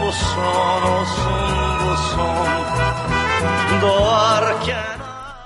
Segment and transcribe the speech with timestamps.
[0.00, 2.64] bu son olsun bu son
[3.82, 4.94] Doğarken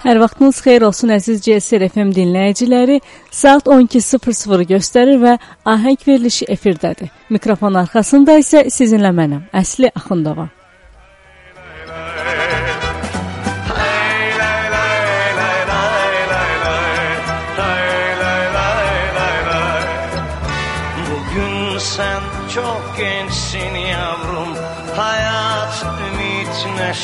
[0.04, 3.00] Hər vaxtınız xeyir olsun əziz CSR FM dinləyiciləri.
[3.30, 7.10] Saat 12:00 göstərir və ahəng verilişi efirdədir.
[7.30, 10.48] Mikrofon arxasında isə sizinlə mənəm, Əsli Axundova.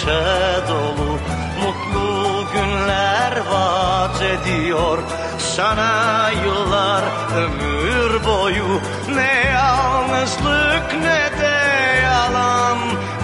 [0.06, 1.18] Neşe dolu
[1.62, 4.98] Mutlu günler vaat ediyor.
[5.38, 7.04] Sana yıllar
[7.36, 8.80] ömür boyu
[9.14, 12.78] Ne yalnızlık ne de yalan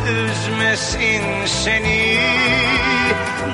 [0.09, 2.21] Üzmesin seni.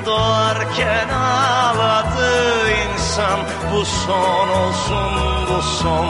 [0.05, 3.39] Doğarken ağladı insan
[3.73, 5.11] Bu son olsun
[5.49, 6.07] bu son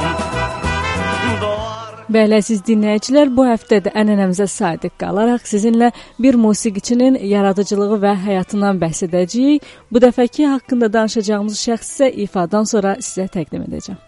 [2.08, 5.90] Bəli, əziz dinləyicilər, bu həftə də ənənəmizə sadiq qalaraq sizinlə
[6.24, 9.68] bir musiqiçinin yaradıcılığı və həyatından bəhs edəcəyik.
[9.92, 14.00] Bu dəfəki haqqında danışacağımız şəxs isə ifadan sonra sizə təqdim edəcəm.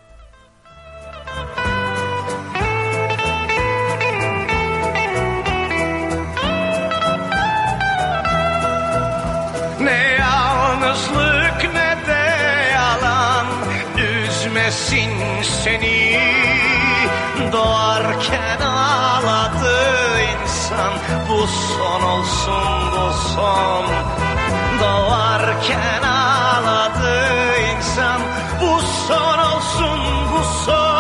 [9.83, 12.23] Ne yalnızlık ne de
[12.77, 13.47] yalan
[14.07, 15.11] Üzmesin
[15.43, 15.98] seni
[21.77, 23.85] Son olsun bu son.
[24.79, 27.17] Doğarken ağladı
[27.77, 28.21] insan.
[28.61, 29.99] Bu son olsun
[30.33, 30.98] bu son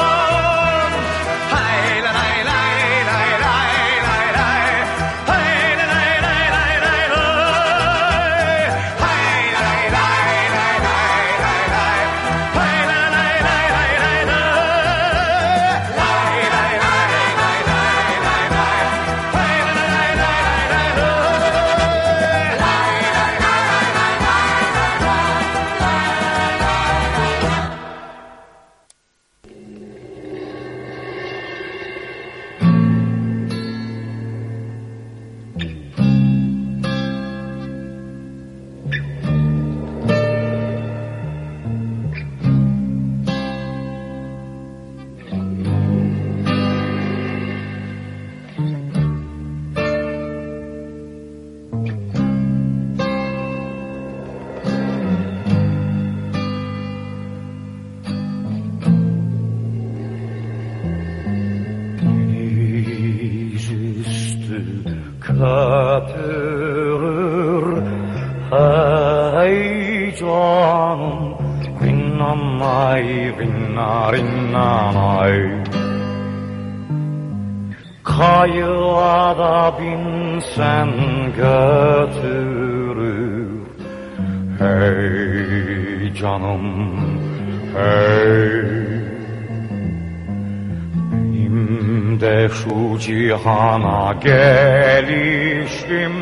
[92.99, 96.13] cihana gelişim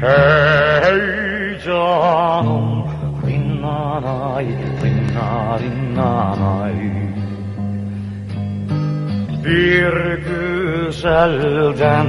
[0.00, 2.84] Hey canım
[3.26, 4.46] Rinnanay,
[4.82, 6.78] rinna rinnanay
[9.44, 9.94] Bir
[10.26, 12.06] güzelden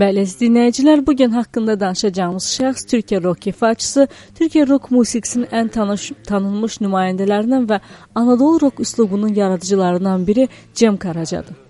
[0.00, 1.32] Bəli, dinləyicilər, bu gün
[1.80, 4.06] danışacağımız şəxs Türkiyə rock ifaçısı,
[4.38, 7.80] Türkiyə rock musiqisinin ən tanış, tanınmış nümayəndələrindən və
[8.14, 11.69] Anadolu rock üslubunun yaradıcılarından biri Cem Karacadır.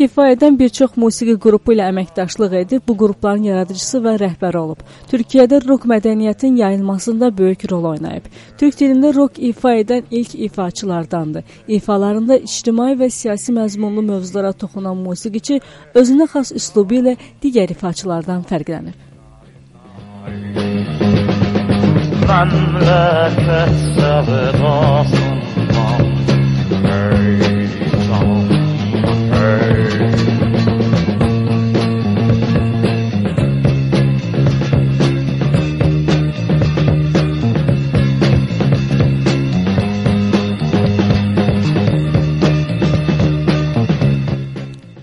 [0.00, 4.80] ifa edən bir çox musiqi qrupu ilə əməkdaşlıq edib, bu qrupların yaradıcısı və rəhbəri olub.
[5.10, 8.28] Türkiyədə rock mədəniyyətin yayılmasında böyük rol oynayıb.
[8.58, 11.44] Türk dilində rock ifa edən ilk ifaçılardandır.
[11.78, 15.60] İfalarında ictimai və siyasi məzmunlu mövzulara toxunan musiqiçi
[15.94, 18.94] özünə xas üslubu ilə digər ifaçılardan fərqlənir.
[22.28, 25.38] Memleket sevdasından
[26.70, 27.47] Hey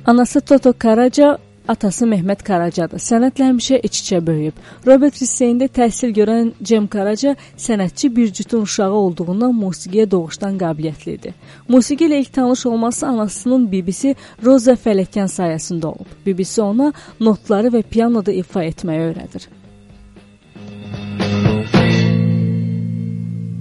[0.07, 1.37] Anası Toto Karaca
[1.67, 3.01] Atası Mehmet Karacadır.
[3.01, 4.53] Sənətlə həmişə iç-içə böyüyüb.
[4.85, 11.33] Robert Hüseyndə təhsil görən Cem Karaca sənətçi bir cütün uşağı olduğundan musiqiyə doğuşdan qabiliyyətli idi.
[11.67, 14.15] Musiqi ilə ilk tanış olması anasının bibisi
[14.45, 16.09] Roza Fələkyan sayəsində olub.
[16.25, 19.49] Bibisi ona notları və pianoda ifa etməyi öyrədir.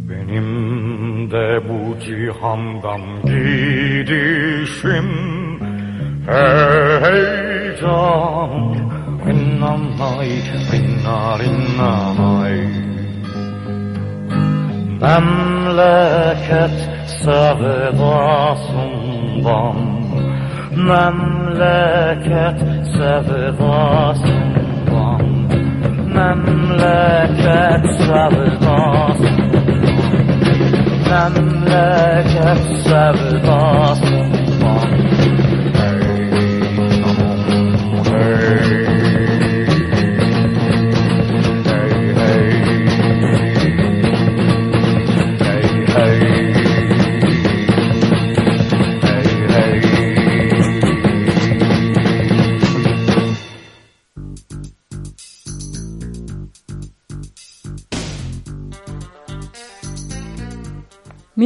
[0.09, 3.03] Benim de bu cihandan
[3.33, 5.09] gidişim
[6.27, 7.73] heyecan
[9.25, 10.31] Rinnanay,
[10.73, 12.57] rinna rinnanay
[15.05, 16.79] Memleket
[17.25, 18.17] sevdasından
[20.89, 22.61] Memleket
[22.97, 24.45] sevdasından
[26.17, 29.25] Memleket sevdasından
[31.09, 34.15] Memleket sevdasından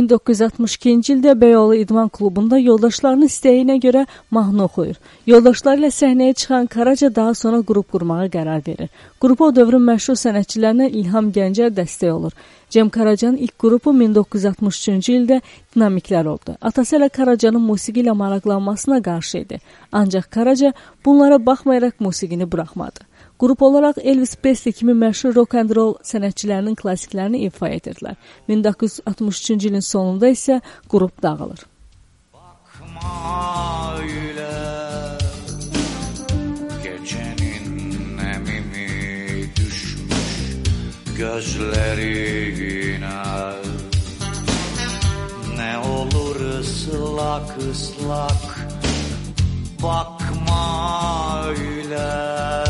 [0.09, 4.97] 1962-ci ildə Beyoğlu İdman klubunda yoldaşlarının istəyinə görə mahnı oxuyur.
[5.27, 8.89] Yoldaşları ilə səhnəyə çıxan Karaca daha sonra qrup qurmağa qərar verir.
[9.21, 12.33] Qrupa o dövrün məşhur sənətçilərindən İlham Gəncər dəstək olur.
[12.71, 15.41] Cem Karacanın ilk qrupu 1963-cü ildə
[15.77, 16.57] Dinamiklər oldu.
[16.61, 19.61] Atası ilə Karacanın musiqi ilə maraqlanmasına qarşı idi.
[19.93, 20.73] Ancaq Karaca
[21.05, 23.08] bunlara baxmayaraq musiqini buraxmadı.
[23.39, 28.17] Qrup olaraq Elvis Presley kimi məşhur rock and roll sənətçilərinin klassiklərini ifa edirdilər.
[28.51, 31.63] 1963-cü ilin sonunda isə qrup dağılır.
[32.35, 34.79] Bakma öyle
[45.89, 48.69] olur ıslak ıslak
[49.83, 52.68] Bakma öyle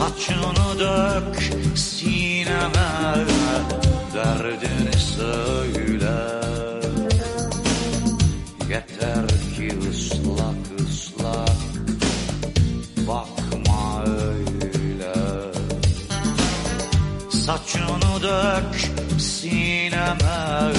[0.00, 3.24] Saçını dök sineme
[4.14, 6.18] Derdini söyle.
[8.70, 11.56] Yeter ki ıslak ıslak
[13.08, 15.14] Bakma öyle.
[17.30, 20.72] Saçını dök sineme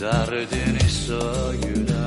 [0.00, 2.01] Derdini söyle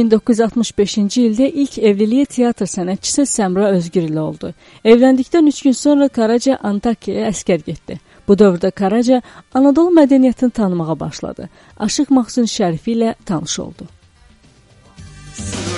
[0.00, 4.52] 1965-ci ildə ilk evliliyi teatr sənətçisi Səmra Özgür ilə oldu.
[4.84, 8.00] Evləndikdən 3 gün sonra Karaca Antakyaya əskər getdi.
[8.28, 9.22] Bu dövrdə Karaca
[9.54, 11.48] Anadolu mədəniyyətini tanımağa başladı.
[11.78, 13.88] Aşıq Mahsun Şərifi ilə tanış oldu.
[15.40, 15.69] Sürerim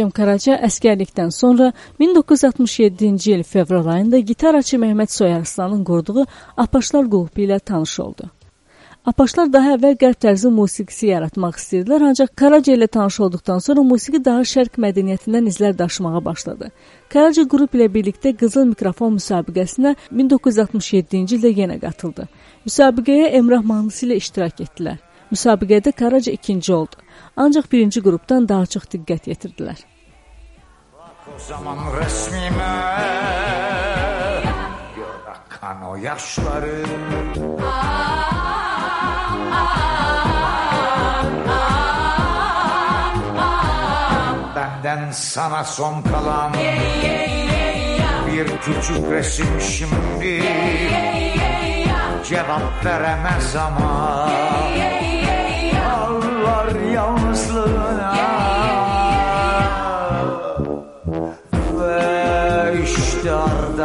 [0.00, 1.66] Cem Karaca əskərlikdən sonra
[2.00, 6.24] 1967-ci il fevral ayında gitarçı Mehmet Soyarslanın qurduğu
[6.56, 8.30] Apaşlar qrupu ilə tanış oldu.
[9.04, 14.22] Apaşlar daha əvvəl qərb tərzi musiqisi yaratmaq istəyirdilər, ancaq Karaca ilə tanış olduqdan sonra musiqi
[14.24, 16.72] daha şərq mədəniyyətindən izlər daşımağa başladı.
[17.12, 22.28] Karaca qrup ilə birlikdə Qızıl Mikrofon müsabiqəsinə 1967-ci ildə yenə qatıldı.
[22.64, 25.00] Müsabiqəyə Emrah mahnısı ilə iştirak etdilər.
[25.30, 26.96] Müsabiqədə Karaca ikinci oldu.
[27.36, 29.78] Ancaq birinci qrupdan daha çox diqqət yetirdilər.
[31.30, 32.74] O zaman resmime
[34.96, 36.78] gör akan o yaşları.
[44.56, 46.52] Benden sana son kalan
[48.26, 50.42] bir küçük resim şimdi.
[52.28, 54.28] Cevap veremez ama.
[55.90, 56.68] Ağlar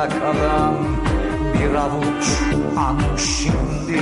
[0.09, 0.75] kalan
[1.53, 2.25] bir avuç
[2.77, 4.01] an şimdi.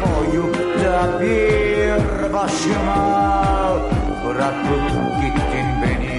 [0.00, 3.76] Koyup da bir başıma
[4.26, 6.18] bırakıp gittin beni.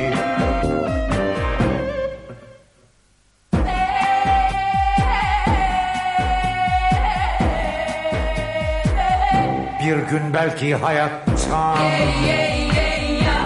[9.80, 11.78] Bir gün belki hayattan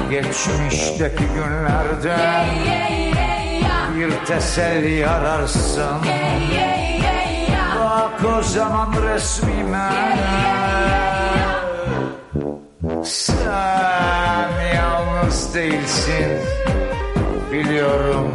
[0.09, 3.02] Geçmişteki günlerden
[4.03, 5.97] Bir teselli ararsın
[7.79, 9.89] Bak o zaman resmime.
[13.03, 16.27] Sen yalnız değilsin.
[17.51, 18.31] Biliyorum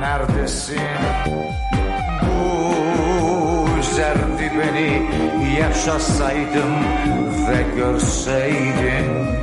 [0.00, 0.78] neredesin.
[2.22, 5.10] Bu üzerdi beni
[5.60, 6.74] Yaşasaydım
[7.48, 9.41] ve görseydin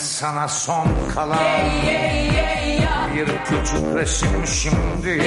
[0.00, 1.38] sana son kalan
[3.14, 5.22] Bir küçük resim şimdi.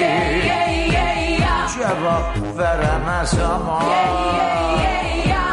[1.73, 3.83] Cevap veremez ama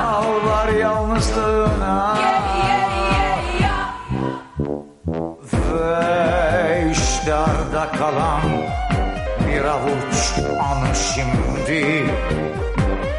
[0.04, 2.18] Ağlar yalnızlığına.
[5.52, 8.42] Ve işte arda kalan
[9.48, 12.04] Bir avuç anı şimdi.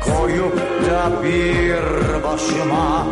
[0.03, 1.84] Koyup da bir
[2.24, 3.05] başıma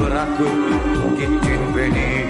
[0.00, 2.26] Bırakıp gittin beni.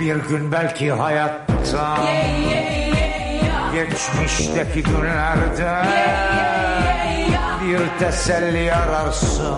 [0.00, 1.98] Bir gün belki hayattan
[3.72, 5.82] Geçmişteki günlerde
[7.64, 9.56] Bir teselli ararsın.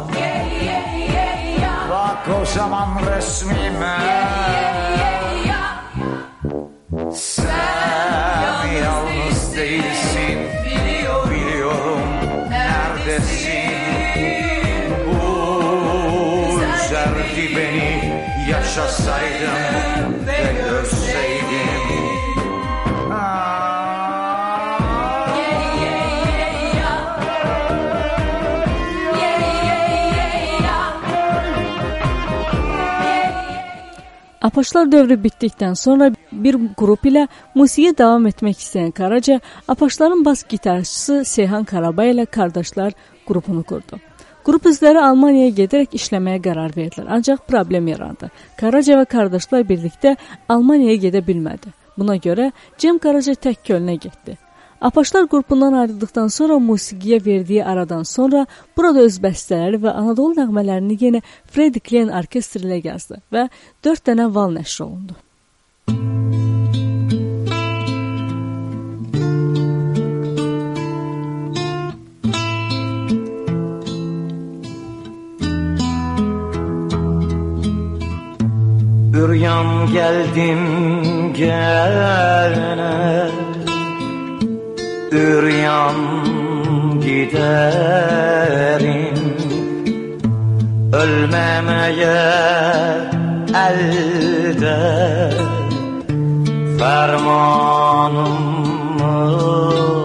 [1.91, 3.97] Bak o zaman resmime
[18.77, 21.93] yaşasaydım ve görseydim
[34.43, 41.25] Apaçlar devri bittikten sonra bir grup ile musikiye devam etmek isteyen Karaca, Apaçların bas gitarçısı
[41.25, 42.93] Seyhan Karabay ile Kardeşler
[43.27, 44.12] grubunu kurdu.
[44.43, 48.33] Qrup üzvləri Almaniyaya gedərək işləməyə qərar verdilər, ancaq problem yarandı.
[48.59, 50.17] Karaca və qardaşlar birlikdə
[50.51, 51.71] Almaniyaya gedə bilmədi.
[51.95, 52.49] Buna görə
[52.83, 54.35] Cem Karaca tək Kölnə getdi.
[54.83, 58.47] Apaşlar qrupundan ayrıldıqdan sonra musiqiyə verdiyi aradan sonra
[58.77, 63.47] burada öz bəstələri və Anadolu nəğmələrini yenə Freddie Klein orkestri ilə yazdı və
[63.87, 65.15] 4 dənə val nəşr olundu.
[79.23, 80.63] Büryan geldim
[81.35, 83.31] gene
[85.13, 85.95] Üryan
[87.01, 87.59] giderim.
[90.93, 92.23] Ölmemeye
[93.55, 94.79] elde.
[96.79, 98.39] Fermanım
[98.99, 100.02] mı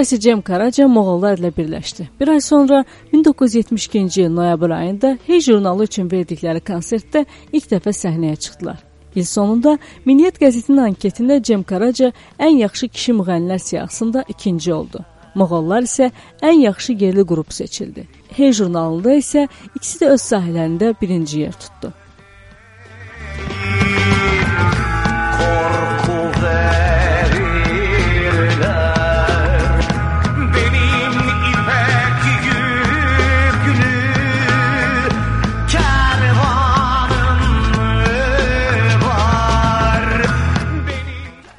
[0.00, 2.06] Sonra isə Cem Karaca Moğollar ilə birləşdi.
[2.20, 8.36] Bir ay sonra 1972-ci il noyabr ayında Hey jurnalı üçün verdikləri konsertdə ilk dəfə səhnəyə
[8.36, 8.78] çıxdılar.
[9.14, 9.76] İl sonunda
[10.06, 15.04] Milliyyət qəzetinin anketində Cem Karaca ən yaxşı kişi müğənnilər siyahısında ikinci oldu.
[15.34, 18.08] Moğollar isə ən yaxşı yerli qrup seçildi.
[18.32, 21.92] Hey jurnalında isə ikisi də öz sahələrində birinci yer tutdu.
[25.40, 25.89] korku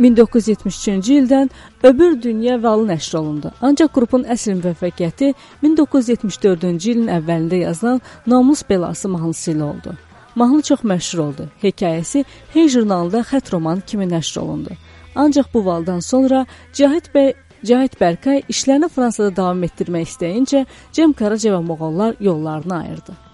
[0.01, 1.50] 1973-cü ildən
[1.84, 3.51] Öbür Dünya Valı nəşr olundu.
[3.62, 9.96] Ancaq qrupun əsl müvəffəqiyyəti 1974-cü ilin əvvəlində yazılan Namus belası mahnısı ilə oldu.
[10.36, 11.48] Mahnı çox məşhur oldu.
[11.62, 14.77] Hekayəsi Hey jurnalında xətt roman kimi nəşr olundu.
[15.16, 17.33] Ancaq bu valdan sonra Cahit bəy
[17.66, 23.30] Cahit Bərkay işlərini Fransada davam etdirmək istəyincə Cem Karaca və Moğollar yollarını ayırdı.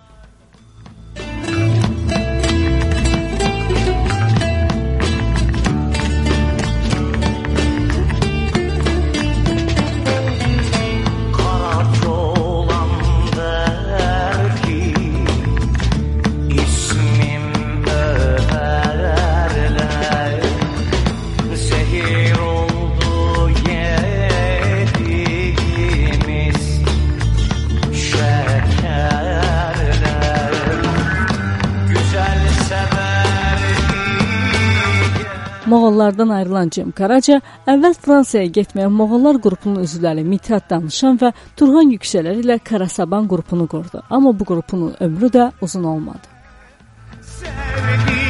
[36.07, 42.39] Moğollardan ayrılan Cem Karaca əvvəl Fransaya getməyə Moğollar qrupunun üzvləri Mithat Danışan və Turhan Yüksələr
[42.43, 44.03] ilə Karasaban qrupunu qurdu.
[44.09, 46.31] Amma bu qrupun ömrü də uzun olmadı.
[47.21, 48.26] Sevdiğim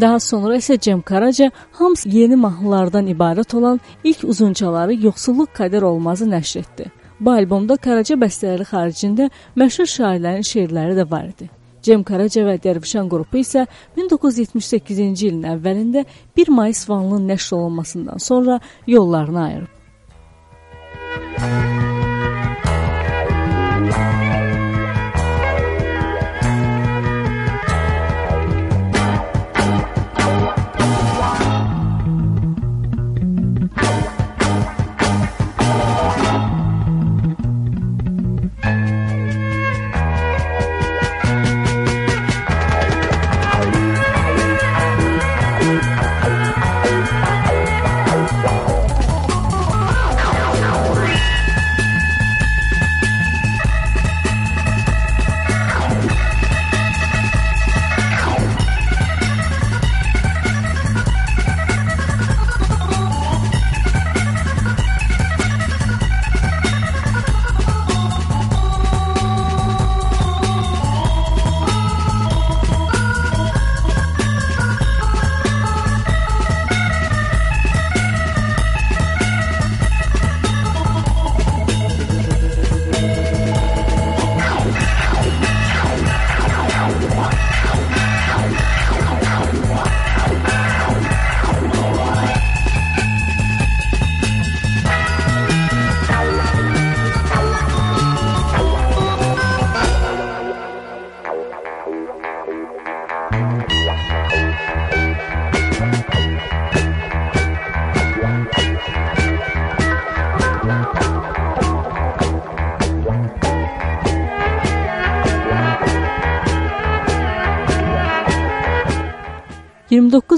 [0.00, 6.28] Daha sonra isə Cem Karaca hamısı yeni mahnılardan ibarət olan ilk uzunçaları Yoxsulluq qədər olmazı
[6.28, 6.90] nəşr etdi.
[7.20, 11.48] Bu albomda Karaca bəstələri xaricində məşhur şairlərin şeirləri də var idi.
[11.82, 13.64] Cem Karaca və Dərvişan qrupu isə
[13.96, 16.04] 1978-ci ilin əvvəlində
[16.36, 19.76] 1 mayıs vanlının nəşr olunmasından sonra yollarını ayırıb.
[21.38, 21.95] 29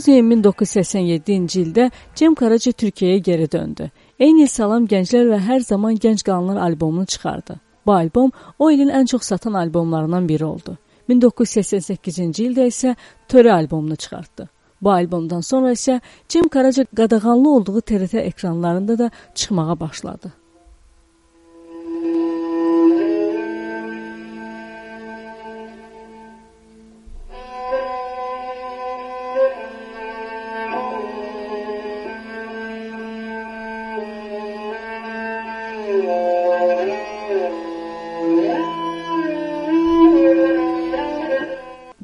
[0.08, 3.90] iyun 1987-ci ildə Cem Karaca Türkiyəyə geri döndü.
[4.18, 7.56] Eyni Salam Gənclər və Hər Zaman Gənc Qalanlar albomunu çıxardı.
[7.86, 10.76] Bu albom o ilin ən çox satan albomlarından biri oldu.
[11.08, 12.96] 1988-ci ildə isə
[13.28, 14.48] Töre albomunu çıxartdı.
[14.82, 20.32] Bu albomdan sonra isə Cem Karaca qadağanlı olduğu TRT ekranlarında da çıxmağa başladı.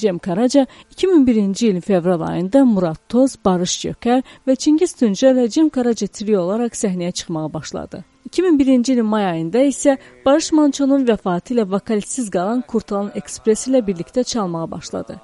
[0.04, 6.06] Cem Karaca 2001-ci ilin fevral ayında Murad Toz, Barış Gökər və Çingiz Tuncəllə Cem Karaca
[6.06, 8.04] trio olaraq səhnəyə çıxmağa başladı.
[8.28, 14.24] 2001-ci ilin may ayında isə Barış Mançonun vəfatı ilə vokalistsiz qalan Kurtalan Ekspres ilə birlikdə
[14.24, 15.16] çalmağa başladı.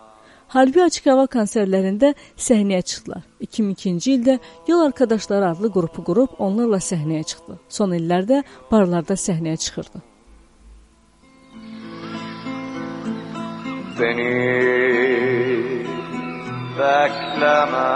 [0.56, 2.14] Harbi açıq hava konsertlərində
[2.48, 3.26] səhnəyə çıxdılar.
[3.44, 4.38] 2002-ci ildə
[4.68, 7.60] Yol Arkadaşları adlı qrupu qurub onlarla səhnəyə çıxdı.
[7.68, 8.40] Son illərdə
[8.72, 10.09] barlarda səhnəyə çıxırdı.
[14.00, 14.36] Beni
[16.78, 17.92] bekleme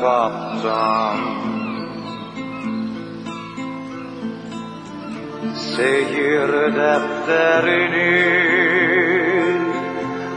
[0.00, 1.18] kaptan.
[5.54, 8.16] Seyir defterini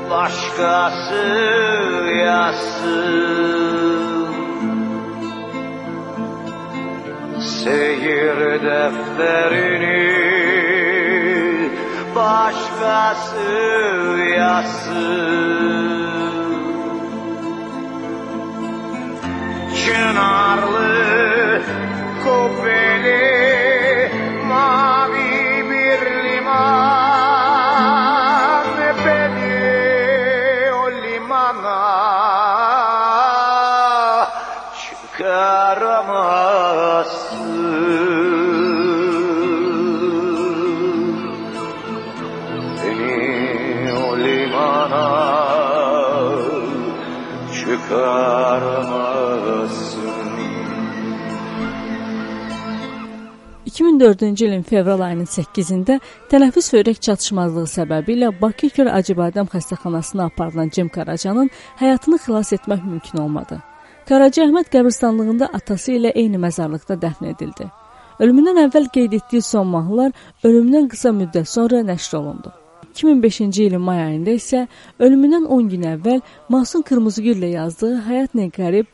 [0.10, 1.26] başkası
[2.26, 3.64] yazsın.
[7.40, 10.43] Seyir defterini
[12.16, 13.42] başkası
[14.38, 15.74] yazsın
[19.86, 21.62] Çınarlı,
[22.24, 24.12] kubbeli,
[24.48, 27.04] mavi bir liman
[29.06, 31.84] Beni o limana
[34.82, 36.63] çıkaramazsın
[54.00, 56.00] 2004-cü ilin fevral ayının 8-də
[56.32, 61.50] tənəffüs förək çatışmazlığı səbəbilə Bakı Kör Acıbadəm xəstəxanasına aparılan Cem Karacanın
[61.82, 63.60] həyatını xilas etmək mümkün olmadı.
[64.10, 67.70] Karaca Əhməd qəbirstanlığında atası ilə eyni məzarlıqda dəfn edildi.
[68.20, 70.12] Ölümündən əvvəl qeyd etdiyi son mahnılar
[70.44, 72.52] ölümündən qısa müddət sonra nəşr olundu.
[72.96, 74.68] 2005-ci ilin may ayında isə
[75.00, 78.86] ölümündən 10 gün əvvəl Mahsun Qırmızıgüllə yazdığı Həyat nə qərib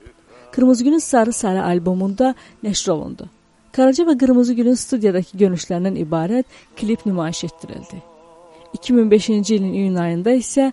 [0.52, 3.30] Qırmızıgülün Sarı Sarı albomunda nəşr olundu.
[3.72, 6.46] Karaca və Qırmızıgülün studiyadakı görünüşlərindən ibarət
[6.80, 8.02] klip nümayiş etdirildi.
[8.78, 10.72] 2005-ci ilin iyun ayında isə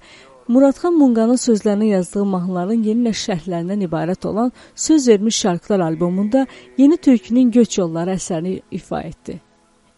[0.48, 6.46] Muradxan Munqanın sözlərinə yazdığı mahnıların yeni nəşr şərhlərindən ibarət olan Söz vermiş şarkılar albomunda
[6.78, 9.40] Yeni Türkünün Göç Yolları əsərini ifa etdi.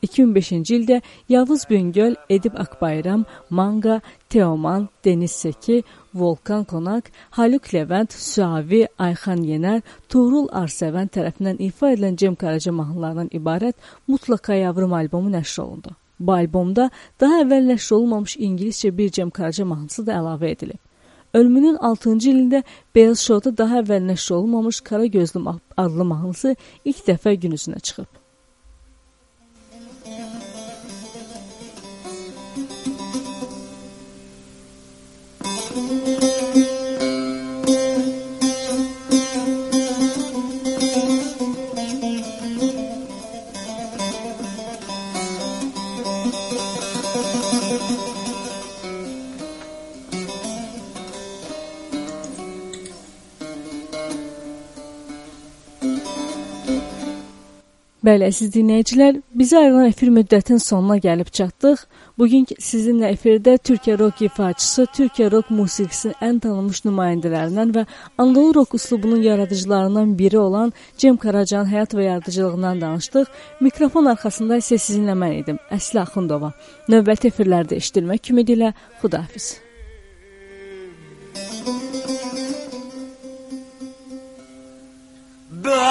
[0.03, 5.83] 2005-ci ildə Yavuz Büngöl, Edib Akbayram, Manga, Teoman, Deniz Seki,
[6.15, 13.33] Volkan Konak, Haluk Levent, Suavi, Ayxan Yenər, Tuğrul Arsəvən tərəfindən ifa edilən Cem Karaca mahnılarından
[13.33, 13.75] ibarət
[14.09, 15.97] Mutlaqa Yavrum albomu nəşr olundu.
[16.21, 20.81] Bu albomda daha əvvəl nəşr olunmamış ingiliscə bir Cem Karaca mahnısı da əlavə edilib.
[21.35, 22.63] Ölümünün 6-cı ilində
[22.95, 28.28] Beyaz Showda daha əvvəl nəşr olunmamış Qara Gözlüm adlı mahnısı ilk dəfə gün üzünə çıxıb.
[58.09, 61.81] Bəli, əziz dinləyicilər, bizə ayrılan efir müddətinin sonuna gəlib çatdıq.
[62.19, 67.85] Bu gün sizinlə efirdə Türkiyə rok ifaçısı, Türkiyə rok musiqisinin ən tanınmış nümayəndələrindən və
[68.17, 73.29] Anadolu rok üslubunun yaradıcılarından biri olan Cem Karacanın həyat və yaradıcılığından danışdıq.
[73.61, 76.55] Mikrofon arxasında isə sizinlə mən idim, Əsli Axundova.
[76.89, 79.59] Növbəti efirlərdə eşidilmək ümidi ilə xudahafiz.
[85.65, 85.89] Bye.